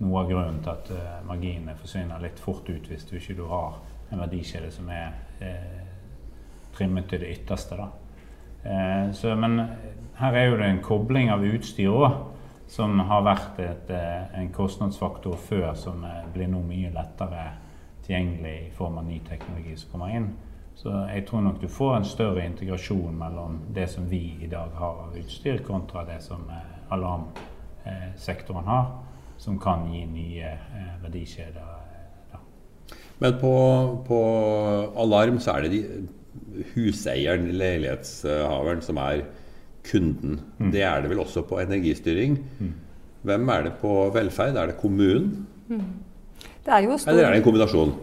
noe 0.00 0.22
av 0.22 0.30
grunnen 0.30 0.60
til 0.64 0.70
at 0.72 0.90
uh, 0.94 1.08
marginene 1.28 1.74
forsvinner 1.76 2.22
litt 2.22 2.38
fort 2.40 2.68
ut 2.70 2.86
hvis 2.88 3.04
du 3.08 3.16
ikke 3.18 3.36
du 3.36 3.46
har 3.50 3.80
en 4.10 4.22
verdikjede 4.22 4.70
som 4.74 4.88
er 4.90 5.12
eh, 5.44 5.82
trimmet 6.74 7.06
til 7.10 7.20
det 7.22 7.28
ytterste. 7.36 7.76
da. 7.78 7.86
Eh, 8.64 9.12
så, 9.12 9.34
men 9.36 9.60
her 10.14 10.36
er 10.36 10.50
jo 10.50 10.58
det 10.60 10.68
en 10.68 10.82
kobling 10.84 11.30
av 11.32 11.44
utstyr 11.44 11.88
òg, 11.88 12.18
som 12.70 13.00
har 13.08 13.24
vært 13.26 13.58
et, 13.64 13.90
eh, 13.90 14.38
en 14.40 14.52
kostnadsfaktor 14.54 15.36
før, 15.48 15.72
som 15.74 16.04
eh, 16.04 16.22
blir 16.34 16.50
nå 16.50 16.60
mye 16.66 16.92
lettere 16.94 17.48
tilgjengelig 18.04 18.56
i 18.66 18.70
form 18.76 19.00
av 19.00 19.08
ny 19.08 19.18
teknologi 19.26 19.76
som 19.76 19.94
kommer 19.94 20.16
inn. 20.16 20.30
Så 20.76 20.92
jeg 21.10 21.26
tror 21.28 21.42
nok 21.44 21.60
du 21.60 21.68
får 21.68 21.96
en 21.96 22.08
større 22.08 22.44
integrasjon 22.46 23.16
mellom 23.18 23.58
det 23.74 23.88
som 23.90 24.06
vi 24.08 24.38
i 24.40 24.48
dag 24.48 24.72
har 24.78 25.02
av 25.06 25.16
utstyr, 25.18 25.60
kontra 25.66 26.04
det 26.08 26.20
som 26.24 26.46
alarmsektoren 26.90 28.64
har, 28.64 28.86
som 29.36 29.58
kan 29.60 29.90
gi 29.92 30.06
nye 30.06 30.54
verdikjeder. 31.02 31.76
Men 33.20 33.36
på, 33.36 33.52
på 34.06 34.20
alarm 34.96 35.36
så 35.40 35.58
er 35.58 35.66
det 35.66 35.72
de 35.74 35.82
huseieren, 36.74 37.48
leilighetshaveren, 37.56 38.82
som 38.82 39.00
er 39.02 39.24
kunden. 39.90 40.40
Mm. 40.58 40.70
Det 40.72 40.82
er 40.82 41.00
det 41.02 41.10
vel 41.10 41.22
også 41.22 41.42
på 41.48 41.60
energistyring. 41.62 42.38
Mm. 42.58 42.72
Hvem 43.22 43.48
er 43.48 43.62
det 43.68 43.72
på 43.80 44.10
velferd? 44.14 44.56
Er 44.56 44.66
det 44.66 44.78
kommunen? 44.80 45.46
Mm. 45.68 45.82
Det 46.64 46.72
er 46.72 46.76
Eller 47.08 47.24
er 47.24 47.30
det 47.30 47.38
en 47.38 47.44
kombinasjon? 47.44 47.94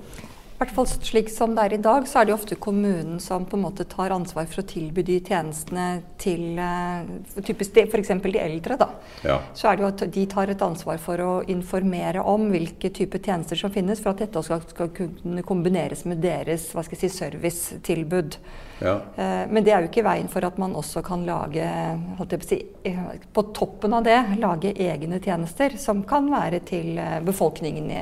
Hvert 0.57 0.71
fall 0.73 0.87
slik 0.89 1.27
som 1.29 1.51
det 1.53 1.67
er 1.67 1.73
i 1.75 1.77
dag, 1.85 2.07
så 2.09 2.17
er 2.17 2.27
det 2.27 2.33
ofte 2.33 2.55
kommunen 2.57 3.19
som 3.21 3.43
på 3.45 3.59
en 3.59 3.61
måte 3.67 3.85
tar 3.85 4.09
ansvar 4.15 4.47
for 4.49 4.63
å 4.63 4.65
tilby 4.65 5.03
de 5.05 5.19
tjenestene 5.21 5.99
til 6.17 6.57
uh, 6.57 7.05
typisk 7.45 7.77
f.eks. 7.83 8.09
de 8.23 8.39
eldre. 8.41 8.77
da. 8.81 8.87
Ja. 9.21 9.35
Så 9.53 9.69
er 9.69 9.77
det 9.77 9.85
jo 9.85 9.91
at 9.91 10.01
de 10.15 10.23
tar 10.31 10.49
et 10.49 10.63
ansvar 10.65 10.97
for 11.03 11.21
å 11.21 11.33
informere 11.53 12.23
om 12.25 12.47
hvilke 12.49 12.89
typer 12.89 13.21
tjenester 13.21 13.59
som 13.59 13.73
finnes, 13.75 14.01
for 14.01 14.15
at 14.15 14.23
dette 14.23 14.41
også 14.41 14.57
skal 14.71 14.89
kunne 14.97 15.45
kombineres 15.45 16.01
med 16.09 16.25
deres 16.25 16.71
hva 16.73 16.81
skal 16.87 16.97
jeg 16.97 17.13
si, 17.13 17.19
servicetilbud. 17.21 18.39
Ja. 18.81 18.95
Uh, 19.13 19.45
men 19.53 19.61
det 19.61 19.75
er 19.75 19.85
jo 19.85 19.91
ikke 19.91 20.07
veien 20.09 20.33
for 20.33 20.49
at 20.49 20.57
man 20.57 20.73
også 20.73 21.05
kan 21.05 21.21
lage 21.29 21.69
på, 22.17 22.41
si, 22.49 22.63
eh, 22.81 23.05
på 23.29 23.45
toppen 23.53 23.93
av 23.93 24.09
det, 24.09 24.17
lage 24.41 24.73
egne 24.73 25.21
tjenester 25.21 25.77
som 25.77 26.01
kan 26.09 26.33
være 26.33 26.65
til 26.65 26.97
befolkningen, 27.29 27.93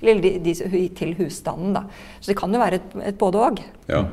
eller 0.00 0.24
de, 0.24 0.34
de, 0.48 0.84
til 0.96 1.16
husstanden. 1.20 1.76
da. 1.76 1.84
Så 2.20 2.32
det 2.32 2.38
kan 2.38 2.54
jo 2.54 2.60
være 2.60 2.80
et, 2.80 2.96
et 3.12 3.18
både-og. 3.18 3.60
Ja. 3.88 4.04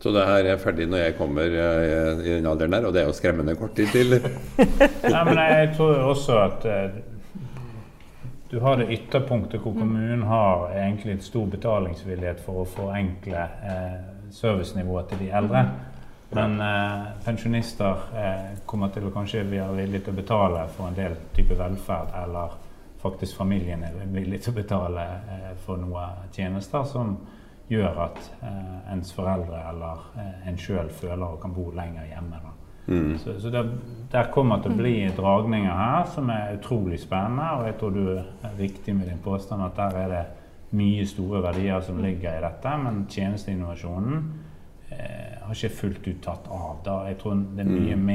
Så 0.00 0.12
det 0.12 0.26
her 0.28 0.46
er 0.52 0.60
ferdig 0.60 0.86
når 0.90 1.00
jeg 1.00 1.16
kommer 1.18 1.50
uh, 1.50 2.20
i 2.20 2.36
den 2.36 2.46
alderen 2.46 2.74
der, 2.76 2.86
og 2.86 2.94
det 2.94 3.02
er 3.02 3.08
jo 3.08 3.16
skremmende 3.16 3.56
kort 3.56 3.74
tid 3.76 3.88
til. 3.94 4.18
ja, 5.14 5.24
men 5.24 5.38
jeg 5.40 5.72
tror 5.76 5.94
jo 5.96 6.08
også 6.12 6.36
at 6.42 6.66
uh, 6.68 6.98
du 8.50 8.60
har 8.62 8.76
det 8.78 8.90
ytterpunktet 8.94 9.60
hvor 9.60 9.72
kommunen 9.74 10.22
har 10.22 10.68
egentlig 10.76 11.16
et 11.16 11.24
stor 11.24 11.48
betalingsvillighet 11.50 12.44
for 12.44 12.62
å 12.62 12.68
forenkle 12.76 13.48
uh, 13.64 13.96
servicenivået 14.30 15.08
til 15.10 15.24
de 15.24 15.32
eldre. 15.34 15.66
Men 16.36 16.58
pensjonister 17.22 18.00
kommer 18.66 18.90
til 18.90 19.04
å 19.06 19.12
kanskje 19.14 19.44
være 19.46 19.76
villige 19.76 20.08
til 20.08 20.12
å 20.12 20.16
betale 20.16 20.64
for 20.74 20.88
en 20.90 20.96
del 20.96 21.14
type 21.36 21.54
velferd, 21.54 22.10
eller 22.18 22.56
faktisk 23.02 23.36
familien 23.36 23.84
er 23.84 23.96
villig 24.12 24.40
til 24.42 24.54
å 24.54 24.60
betale 24.60 25.06
eh, 25.32 25.50
for 25.64 25.80
noen 25.80 26.28
tjenester 26.34 26.84
som 26.88 27.16
gjør 27.68 27.98
at 28.06 28.20
eh, 28.42 28.92
ens 28.94 29.10
foreldre 29.14 29.62
eller 29.70 30.06
eh, 30.20 30.48
en 30.50 30.58
sjøl 30.60 30.90
føler 30.94 31.26
og 31.26 31.40
kan 31.42 31.54
bo 31.54 31.70
lenger 31.74 32.06
hjemme. 32.10 32.40
Mm. 32.86 33.18
Så, 33.18 33.40
så 33.40 33.50
det, 33.50 33.64
der 34.12 34.30
kommer 34.30 34.62
til 34.62 34.74
å 34.74 34.78
bli 34.78 34.94
dragninger 35.16 35.72
her 35.74 36.04
som 36.14 36.30
er 36.30 36.54
utrolig 36.54 37.00
spennende. 37.02 37.48
Og 37.58 37.66
jeg 37.66 37.78
tror 37.80 37.94
du 37.96 38.04
er 38.16 38.58
riktig 38.58 38.94
med 38.94 39.10
din 39.10 39.22
påstand 39.24 39.66
at 39.66 39.78
der 39.78 40.02
er 40.04 40.12
det 40.12 40.24
mye 40.76 41.06
store 41.06 41.42
verdier 41.42 41.82
som 41.82 41.98
ligger 42.02 42.38
i 42.38 42.44
dette. 42.44 42.74
Men 42.84 43.06
tjenesteinnovasjonen 43.10 44.20
eh, 44.90 45.40
har 45.42 45.54
ikke 45.54 45.80
fullt 45.80 46.06
ut 46.06 46.22
tatt 46.22 46.50
av. 46.50 46.76
Da. 46.86 47.00
Jeg 47.10 47.18
tror 47.22 47.40
det 47.56 47.66
er 47.66 47.72
mye 47.72 47.98
mm. 47.98 48.06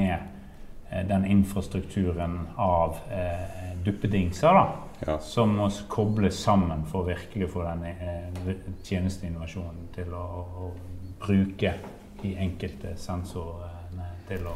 Eh, 0.91 1.07
den 1.07 1.25
infrastrukturen 1.25 2.39
av 2.57 2.99
eh, 3.11 3.71
duppedingser 3.85 4.53
da, 4.53 4.65
ja. 5.07 5.19
som 5.19 5.55
må 5.57 5.69
kobles 5.91 6.39
sammen 6.43 6.85
for 6.89 7.07
virkelig 7.09 7.47
å 7.47 7.53
få 7.55 7.67
den 7.67 7.85
eh, 7.91 8.51
tjenesteinnovasjonen 8.85 9.87
til 9.95 10.13
å, 10.17 10.25
å, 10.65 10.73
bruke 11.21 11.75
de 12.21 12.31
enkelte 12.41 12.95
sensorene 12.97 14.07
til 14.25 14.45
å 14.49 14.55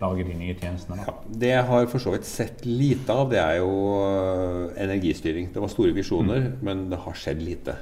lage 0.00 0.24
de 0.26 0.34
nye 0.36 0.56
tjenestene. 0.58 1.04
Ja, 1.06 1.14
det 1.42 1.50
jeg 1.52 1.66
har 1.68 1.86
for 1.90 2.02
så 2.02 2.14
vidt 2.14 2.26
sett 2.26 2.64
lite 2.66 3.14
av, 3.14 3.28
det 3.30 3.40
er 3.40 3.60
jo 3.60 3.72
eh, 4.02 4.84
energistyring. 4.84 5.52
Det 5.54 5.62
var 5.62 5.72
store 5.72 5.94
visjoner, 5.96 6.48
mm. 6.48 6.62
men 6.66 6.86
det 6.90 7.00
har 7.04 7.18
skjedd 7.18 7.42
lite. 7.46 7.76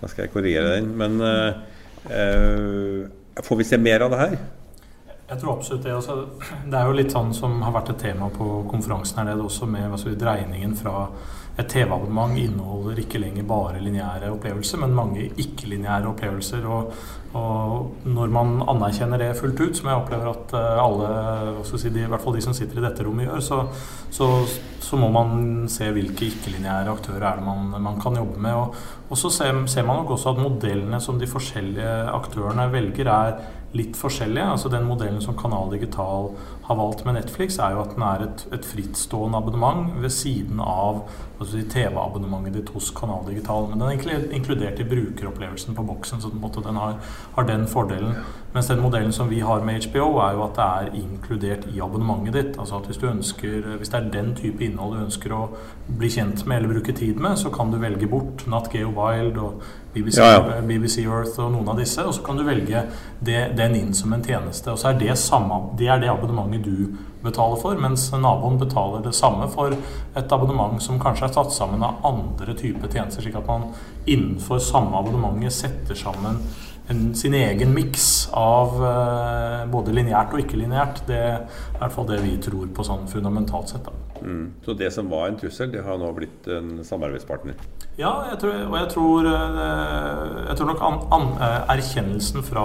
da, 0.00 0.10
skal 0.10 0.26
jeg 0.26 0.32
korrigere 0.32 0.74
den. 0.76 0.92
Men 1.00 1.16
uh, 1.24 1.64
får 2.04 3.56
vi 3.56 3.64
se 3.64 3.78
mer 3.80 4.04
av 4.04 4.12
det 4.12 4.20
her? 4.20 4.36
Jeg 5.24 5.40
tror 5.40 5.54
absolutt 5.54 5.86
det. 5.86 5.94
Altså, 5.96 6.16
det 6.68 6.76
er 6.76 6.88
jo 6.88 6.96
litt 6.98 7.14
sånn 7.14 7.32
som 7.36 7.56
har 7.64 7.72
vært 7.74 7.94
et 7.94 8.02
tema 8.10 8.28
på 8.32 8.48
konferansen 8.70 9.22
her 9.22 9.30
det 9.32 9.46
også, 9.46 9.68
med 9.70 9.88
altså, 9.88 10.12
dreiningen 10.20 10.76
fra 10.76 11.06
et 11.54 11.68
TV-abonnement 11.70 12.34
inneholder 12.34 12.98
ikke 12.98 13.20
lenger 13.22 13.44
bare 13.46 13.82
lineære 13.82 14.32
opplevelser, 14.34 14.80
men 14.82 14.96
mange 14.96 15.28
ikke-lineære 15.38 16.08
opplevelser. 16.10 16.64
Og, 16.66 16.96
og, 17.38 17.92
når 18.10 18.32
man 18.34 18.56
anerkjenner 18.72 19.22
det 19.22 19.36
fullt 19.38 19.62
ut, 19.62 19.78
som 19.78 19.90
jeg 19.90 20.00
opplever 20.00 20.32
at 20.32 20.54
eh, 20.58 20.82
alle, 20.82 21.12
si, 21.70 21.92
de, 21.94 22.02
i 22.02 22.10
hvert 22.10 22.24
fall 22.24 22.34
de 22.34 22.42
som 22.42 22.56
sitter 22.58 22.82
i 22.82 22.84
dette 22.84 23.06
rommet, 23.06 23.28
gjør, 23.28 23.44
så, 23.46 23.60
så, 24.10 24.30
så 24.82 24.98
må 24.98 25.12
man 25.14 25.68
se 25.70 25.92
hvilke 25.94 26.26
ikke-lineære 26.32 26.90
aktører 26.90 27.28
er 27.30 27.38
det 27.38 27.46
man, 27.46 27.70
man, 27.78 28.02
kan 28.02 28.18
jobbe 28.18 28.42
med. 28.42 28.58
Og, 28.58 28.74
og 29.06 29.20
så 29.20 29.30
ser, 29.38 29.54
ser 29.70 29.86
man 29.86 30.02
nok 30.02 30.16
også 30.16 30.34
at 30.34 30.42
modellene 30.42 30.98
som 31.02 31.22
de 31.22 31.30
forskjellige 31.30 31.92
aktørene 32.18 32.66
velger, 32.74 33.14
er 33.14 33.38
litt 33.78 33.98
forskjellige. 33.98 34.50
Altså 34.56 34.70
Den 34.72 34.86
modellen 34.90 35.22
som 35.22 35.38
Kanal 35.38 35.70
Digital 35.74 36.32
har 36.64 36.76
valgt 36.76 37.04
med 37.04 37.14
Netflix, 37.18 37.58
er 37.58 37.74
jo 37.74 37.82
at 37.82 37.92
den 37.92 38.02
er 38.06 38.24
et, 38.24 38.46
et 38.56 38.64
frittstående 38.64 39.36
abonnement 39.36 39.90
ved 40.00 40.10
siden 40.10 40.60
av 40.64 41.02
altså 41.40 41.60
TV-abonnementet 41.70 42.54
ditt 42.56 42.70
hos 42.72 42.88
Kanal 42.96 43.26
Digital. 43.26 43.68
Men 43.68 43.82
den 43.82 43.90
er 43.90 44.32
inkludert 44.32 44.80
i 44.80 44.86
brukeropplevelsen 44.88 45.76
på 45.76 45.84
boksen, 45.84 46.22
så 46.22 46.30
den 46.30 46.76
har, 46.80 46.96
har, 47.36 47.46
den 47.48 47.66
fordelen. 47.68 48.16
Mens 48.54 48.66
den 48.66 48.80
modellen 48.80 49.12
som 49.12 49.30
vi 49.30 49.40
har 49.40 49.60
med 49.60 49.84
HBO, 49.90 50.18
er 50.24 50.32
jo 50.32 50.44
at 50.46 50.56
det 50.56 50.64
er 50.64 50.98
inkludert 51.02 51.68
i 51.74 51.80
abonnementet 51.80 52.34
ditt. 52.34 52.58
Altså 52.58 52.78
at 52.78 52.86
hvis, 52.86 53.02
du 53.02 53.06
ønsker, 53.10 53.76
hvis 53.76 53.88
det 53.88 54.00
er 54.00 54.10
den 54.10 54.34
type 54.34 54.64
innhold 54.64 54.96
du 54.96 55.04
ønsker 55.04 55.34
å 55.34 55.46
bli 55.98 56.08
kjent 56.08 56.46
med 56.46 56.62
eller 56.62 56.76
bruke 56.78 56.96
tid 56.96 57.20
med, 57.20 57.36
så 57.36 57.52
kan 57.52 57.72
du 57.72 57.80
velge 57.82 58.08
bort 58.08 58.46
Not 58.46 58.72
Geo 58.72 58.94
Wild 58.94 59.36
og 59.42 59.64
BBC, 59.94 60.18
ja, 60.18 60.56
ja. 60.56 60.60
BBC, 60.60 61.04
Earth 61.06 61.38
og 61.38 61.52
noen 61.54 61.68
av 61.70 61.78
disse, 61.78 62.02
og 62.02 62.14
så 62.16 62.22
kan 62.26 62.38
du 62.38 62.42
velge 62.46 62.80
det, 63.22 63.40
den 63.54 63.76
inn 63.78 63.92
som 63.94 64.12
en 64.14 64.24
tjeneste. 64.26 64.72
Og 64.72 64.80
så 64.80 64.90
er 64.90 64.98
det, 64.98 65.12
samme, 65.20 65.60
det 65.78 65.86
er 65.86 66.02
det 66.02 66.10
abonnementet 66.10 66.53
du 66.62 66.96
betaler 67.24 67.60
for, 67.60 67.78
mens 67.80 68.06
naboen 68.12 68.58
betaler 68.60 69.02
det 69.04 69.14
samme 69.16 69.48
for 69.52 69.74
et 69.74 70.36
abonnement 70.36 70.82
som 70.82 71.00
kanskje 71.02 71.30
er 71.30 71.34
satt 71.38 71.54
sammen 71.54 71.82
av 71.86 72.04
andre 72.06 72.54
typer 72.58 72.92
tjenester, 72.92 73.24
slik 73.24 73.38
at 73.40 73.48
man 73.48 73.70
innenfor 74.04 74.62
samme 74.62 74.98
abonnementet 75.00 75.56
setter 75.56 75.98
sammen 75.98 76.42
en, 76.88 77.14
sin 77.16 77.34
egen 77.34 77.72
miks 77.74 78.28
av 78.36 78.74
uh, 78.80 79.64
både 79.72 79.94
lineært 79.96 80.34
og 80.34 80.42
ikke-lineært. 80.44 81.04
Det 81.08 81.20
er 81.20 81.38
i 81.46 81.78
hvert 81.80 81.94
fall 81.94 82.10
det 82.10 82.20
vi 82.24 82.36
tror 82.44 82.68
på 82.76 82.86
sånn 82.86 83.08
fundamentalt 83.10 83.72
sett. 83.72 83.88
Mm. 84.24 84.52
Så 84.64 84.72
det 84.72 84.90
som 84.90 85.08
var 85.12 85.28
en 85.28 85.36
trussel, 85.38 85.70
det 85.72 85.84
har 85.84 85.98
nå 86.00 86.10
blitt 86.16 86.48
en 86.48 86.78
samarbeidspartner? 86.84 87.58
Ja, 87.94 88.10
jeg 88.26 88.40
tror, 88.42 88.54
og 88.64 88.72
jeg 88.74 88.88
tror, 88.90 89.26
eh, 89.30 90.30
jeg 90.48 90.56
tror 90.58 90.66
nok 90.72 90.80
an, 90.82 90.96
an, 91.14 91.26
eh, 91.38 91.60
erkjennelsen 91.76 92.42
fra 92.42 92.64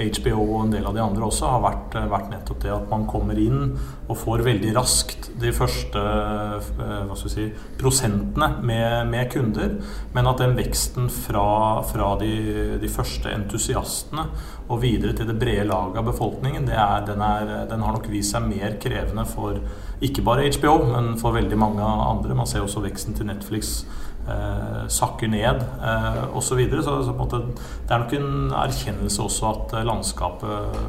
HBO 0.00 0.40
og 0.40 0.64
en 0.64 0.72
del 0.72 0.88
av 0.88 0.96
de 0.96 1.02
andre 1.04 1.28
også 1.28 1.46
har 1.46 1.60
vært, 1.62 1.94
eh, 1.94 2.08
vært, 2.10 2.32
nettopp 2.32 2.58
det 2.64 2.72
at 2.74 2.88
man 2.90 3.06
kommer 3.06 3.38
inn 3.38 3.78
og 4.08 4.18
får 4.18 4.42
veldig 4.42 4.72
raskt 4.74 5.30
de 5.38 5.52
første 5.54 6.00
hva 6.00 7.14
skal 7.16 7.30
si, 7.30 7.46
prosentene 7.78 8.48
med, 8.62 9.06
med 9.12 9.30
kunder, 9.30 9.78
men 10.12 10.26
at 10.26 10.42
den 10.42 10.56
veksten 10.58 11.08
fra, 11.08 11.82
fra 11.86 12.18
de, 12.18 12.78
de, 12.82 12.88
første 12.88 13.30
entusiastene 13.30 14.26
og 14.68 14.82
videre 14.82 15.14
til 15.14 15.26
det 15.30 15.38
brede 15.38 15.68
laget 15.68 16.02
av 16.02 16.10
befolkningen, 16.10 16.68
er, 16.68 17.06
den, 17.06 17.22
er, 17.22 17.66
den 17.70 17.82
har 17.84 17.94
nok 17.94 18.10
vist 18.10 18.34
seg 18.34 18.46
mer 18.48 18.76
krevende 18.82 19.26
for 19.28 19.60
ikke 20.02 20.24
bare 20.26 20.48
HBO, 20.56 20.78
men 20.90 21.14
for 21.20 21.36
veldig 21.36 21.58
mange 21.58 21.82
andre. 21.84 22.34
Man 22.34 22.48
ser 22.50 22.64
også 22.64 22.82
veksten 22.84 23.14
til 23.14 23.28
Netflix 23.28 23.84
eh, 24.28 24.86
sakker 24.90 25.30
ned 25.30 25.62
eh, 25.62 26.22
osv. 26.36 26.48
Så, 26.48 26.58
videre. 26.58 26.82
så, 26.82 26.96
så 27.06 27.14
måte, 27.16 27.42
det 27.86 27.94
er 27.94 28.02
nok 28.02 28.16
en 28.18 28.56
erkjennelse 28.64 29.22
også 29.22 29.50
at 29.50 29.76
eh, 29.78 29.86
landskapet 29.86 30.80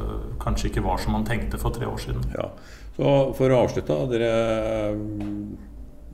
kanskje 0.41 0.71
ikke 0.71 0.85
var 0.85 1.01
som 1.01 1.17
man 1.17 1.27
tenkte 1.27 1.61
for 1.61 1.75
tre 1.75 1.87
år 1.89 2.01
siden. 2.01 2.25
Ja. 2.35 2.49
Så 2.95 3.13
For 3.35 3.51
å 3.51 3.61
avslutte, 3.65 3.97
dere, 4.13 4.31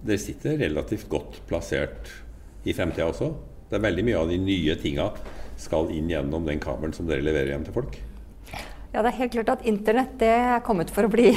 dere 0.02 0.22
sitter 0.22 0.58
relativt 0.64 1.10
godt 1.12 1.44
plassert 1.50 2.10
i 2.66 2.74
fremtida 2.74 3.10
også. 3.12 3.30
Det 3.70 3.78
er 3.78 3.86
veldig 3.86 4.06
mye 4.08 4.24
av 4.24 4.32
de 4.32 4.40
nye 4.42 4.76
tinga 4.82 5.12
skal 5.62 5.92
inn 5.94 6.10
gjennom 6.10 6.48
den 6.48 6.60
kabelen 6.62 6.94
som 6.96 7.06
dere 7.10 7.24
leverer 7.24 7.54
hjem 7.54 7.68
til 7.68 7.76
folk. 7.76 8.00
Ja, 8.92 9.00
det 9.00 9.14
er 9.14 9.20
helt 9.22 9.36
klart 9.38 9.50
at 9.54 9.62
internett 9.70 10.18
det 10.20 10.34
er 10.36 10.64
kommet 10.68 10.90
for 10.92 11.08
å 11.08 11.12
bli. 11.12 11.30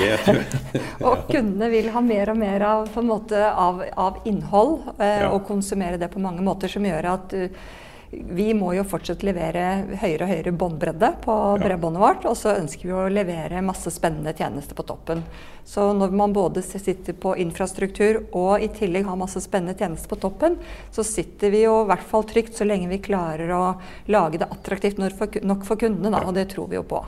og 1.07 1.29
kundene 1.29 1.71
vil 1.71 1.87
ha 1.95 2.03
mer 2.03 2.33
og 2.33 2.41
mer 2.41 2.67
av, 2.67 2.91
måte, 3.07 3.39
av, 3.47 3.79
av 3.95 4.19
innhold, 4.27 4.81
eh, 4.99 5.23
ja. 5.23 5.31
og 5.31 5.47
konsumere 5.47 6.01
det 6.01 6.11
på 6.11 6.23
mange 6.23 6.43
måter, 6.43 6.73
som 6.73 6.83
gjør 6.83 7.13
at 7.13 7.37
uh, 7.39 7.71
vi 8.15 8.49
må 8.55 8.73
jo 8.75 8.83
fortsatt 8.87 9.23
levere 9.27 9.63
høyere 10.01 10.27
og 10.27 10.31
høyere 10.31 10.53
båndbredde 10.59 11.11
på 11.23 11.35
ja. 11.35 11.57
bredbåndet 11.63 12.03
vårt. 12.03 12.27
Og 12.31 12.37
så 12.39 12.57
ønsker 12.59 12.91
vi 12.91 12.95
å 12.95 13.07
levere 13.11 13.63
masse 13.63 13.91
spennende 13.95 14.35
tjenester 14.35 14.75
på 14.75 14.87
toppen. 14.91 15.23
Så 15.65 15.93
når 15.97 16.15
man 16.15 16.35
både 16.35 16.63
sitter 16.67 17.15
på 17.15 17.37
infrastruktur 17.41 18.25
og 18.37 18.63
i 18.63 18.71
tillegg 18.75 19.07
har 19.09 19.19
masse 19.19 19.41
spennende 19.47 19.79
tjenester 19.79 20.11
på 20.11 20.19
toppen, 20.27 20.59
så 20.95 21.07
sitter 21.07 21.55
vi 21.55 21.65
jo 21.65 21.85
i 21.85 21.91
hvert 21.91 22.07
fall 22.11 22.27
trygt 22.29 22.59
så 22.59 22.67
lenge 22.67 22.91
vi 22.91 23.03
klarer 23.03 23.55
å 23.55 23.65
lage 24.11 24.43
det 24.43 24.51
attraktivt 24.51 24.99
nok 24.99 25.67
for 25.67 25.79
kundene. 25.79 26.15
Da, 26.15 26.27
og 26.27 26.35
det 26.35 26.51
tror 26.55 26.71
vi 26.71 26.83
jo 26.83 26.87
på. 26.87 27.03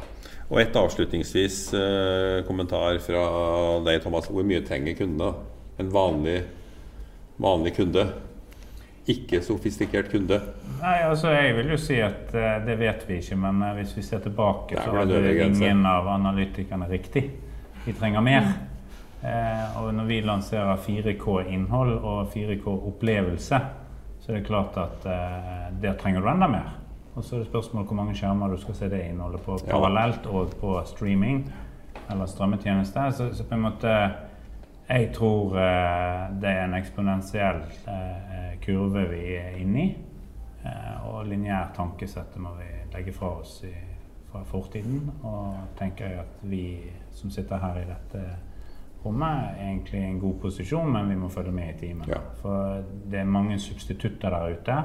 Og 0.47 0.61
et 0.63 0.77
avslutningsvis 0.79 1.57
eh, 1.75 2.45
kommentar 2.47 3.01
fra 3.03 3.23
deg, 3.87 3.99
Thomas. 4.05 4.29
Hvor 4.31 4.47
mye 4.47 4.63
trenger 4.67 4.95
kundene? 4.99 5.33
En 5.83 5.91
vanlig, 5.93 6.39
vanlig 7.43 7.75
kunde? 7.81 8.07
Ikke 9.11 9.41
sofistikert 9.43 10.11
kunde? 10.11 10.39
Nei, 10.81 10.97
altså 11.07 11.31
Jeg 11.35 11.55
vil 11.59 11.73
jo 11.75 11.81
si 11.81 11.99
at 12.03 12.31
eh, 12.35 12.61
det 12.67 12.79
vet 12.79 13.03
vi 13.09 13.19
ikke. 13.19 13.41
Men 13.43 13.59
eh, 13.67 13.75
hvis 13.81 13.97
vi 13.99 14.07
ser 14.07 14.23
tilbake, 14.23 14.79
så 14.79 14.95
hadde 15.01 15.35
ingen 15.49 15.83
av 15.87 16.07
analytikerne 16.15 16.89
riktig. 16.95 17.27
Vi 17.87 17.99
trenger 17.99 18.23
mer. 18.23 18.49
Uh, 19.27 19.79
og 19.81 19.95
når 19.97 20.05
vi 20.07 20.17
lanserer 20.23 20.79
4K-innhold 20.85 21.97
og 21.97 22.29
4K-opplevelse, 22.35 23.59
så 24.23 24.31
er 24.31 24.37
det 24.37 24.47
klart 24.47 24.77
at 24.79 25.07
der 25.83 25.97
trenger 25.99 26.23
du 26.23 26.29
enda 26.31 26.47
mer. 26.51 26.69
Og 27.17 27.25
så 27.25 27.35
er 27.35 27.39
det 27.41 27.49
spørsmål 27.49 27.85
hvor 27.89 27.97
mange 27.97 28.15
skjermer 28.15 28.53
du 28.53 28.59
skal 28.61 28.75
se 28.77 28.89
det 28.93 29.01
innholdet 29.09 29.41
på 29.41 29.57
parallelt 29.71 30.27
og 30.29 30.53
på 30.61 30.75
streaming 30.87 31.47
eller 32.11 32.27
strømmetjeneste. 32.27 33.13
Så, 33.13 33.29
så, 33.35 33.45
på 33.45 33.55
en 33.55 33.61
måte 33.61 33.93
Jeg 34.89 35.11
tror 35.15 35.47
uh, 35.47 36.41
det 36.41 36.49
er 36.49 36.65
en 36.65 36.75
eksponentiell 36.75 37.57
uh, 37.89 38.53
kurve 38.63 39.09
vi 39.11 39.23
er 39.35 39.57
inne 39.59 39.83
i. 39.83 39.87
Uh, 40.63 41.09
og 41.09 41.25
lineært 41.27 41.75
tankesett 41.75 42.37
må 42.39 42.53
vi 42.61 42.69
legge 42.93 43.13
fra 43.13 43.33
oss 43.41 43.65
i, 43.67 43.73
fra 44.31 44.45
fortiden. 44.47 45.11
Og 45.23 45.57
tenker 45.79 46.07
jeg 46.07 46.21
at 46.21 46.39
vi 46.43 46.67
som 47.11 47.31
sitter 47.31 47.59
her 47.59 47.81
i 47.81 47.89
dette 47.89 48.23
rommet, 49.05 49.57
er 49.59 49.73
egentlig 49.73 50.01
i 50.01 50.05
en 50.05 50.21
god 50.21 50.39
posisjon, 50.43 50.93
men 50.93 51.11
vi 51.11 51.17
må 51.17 51.29
følge 51.29 51.53
med 51.53 51.75
i 51.75 51.79
timen. 51.79 52.09
Ja. 52.09 52.21
For 52.43 52.85
det 53.11 53.21
er 53.21 53.25
mange 53.25 53.59
substitutter 53.59 54.31
der 54.31 54.55
ute. 54.55 54.79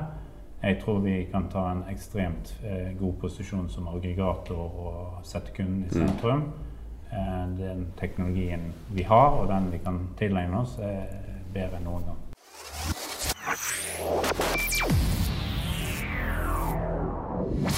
Jeg 0.62 0.77
tror 0.84 1.00
vi 1.00 1.24
kan 1.32 1.48
ta 1.50 1.72
en 1.72 1.84
ekstremt 1.89 2.51
eh, 2.63 2.91
god 3.00 3.13
posisjon 3.22 3.70
som 3.70 3.88
aggregator 3.88 4.60
og 4.62 5.25
sette 5.25 5.51
kunden 5.56 5.84
i 5.84 5.89
mm. 5.89 5.94
sentrum. 5.96 6.39
Mm. 6.39 6.51
Eh, 7.12 7.48
den 7.58 7.88
teknologien 7.98 8.74
vi 8.89 9.03
har, 9.03 9.30
og 9.41 9.50
den 9.50 9.72
vi 9.72 9.77
kan 9.82 10.03
tilegne 10.18 10.62
oss, 10.62 10.77
er 10.77 11.08
bedre 11.53 11.82
enn 11.82 11.89
noen 11.89 12.03
gang. 12.12 12.20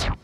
you 0.06 0.23